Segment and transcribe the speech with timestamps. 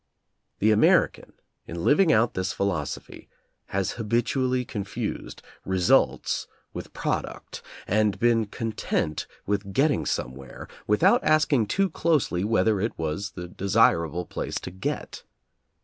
[0.57, 1.33] The American,
[1.67, 3.29] in living out this philosophy,
[3.67, 11.87] has habitually confused results with product, and been content with getting somewhere without asking too
[11.87, 15.21] closely whether it was the de sirable place to get.